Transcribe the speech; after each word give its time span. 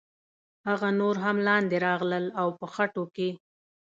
هغه 0.67 0.89
نور 0.99 1.15
هم 1.23 1.37
لاندې 1.47 1.77
راغلل 1.87 2.25
او 2.41 2.47
په 2.59 2.65
خټو 2.73 3.03
کې. 3.15 3.29